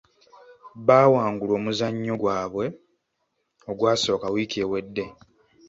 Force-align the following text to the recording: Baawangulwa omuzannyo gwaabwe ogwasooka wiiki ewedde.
Baawangulwa 0.87 1.55
omuzannyo 1.59 2.13
gwaabwe 2.21 2.65
ogwasooka 3.71 4.25
wiiki 4.33 4.57
ewedde. 4.65 5.05